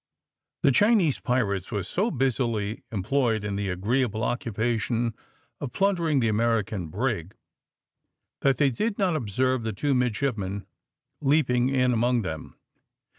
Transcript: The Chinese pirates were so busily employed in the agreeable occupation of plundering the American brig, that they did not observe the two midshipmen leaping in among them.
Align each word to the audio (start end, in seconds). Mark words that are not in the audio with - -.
The 0.63 0.71
Chinese 0.71 1.19
pirates 1.19 1.71
were 1.71 1.83
so 1.83 2.09
busily 2.09 2.81
employed 2.91 3.43
in 3.43 3.55
the 3.55 3.69
agreeable 3.69 4.23
occupation 4.23 5.13
of 5.59 5.73
plundering 5.73 6.21
the 6.21 6.27
American 6.27 6.87
brig, 6.87 7.35
that 8.39 8.57
they 8.57 8.71
did 8.71 8.97
not 8.97 9.15
observe 9.15 9.61
the 9.61 9.73
two 9.73 9.93
midshipmen 9.93 10.65
leaping 11.21 11.69
in 11.69 11.93
among 11.93 12.23
them. 12.23 12.55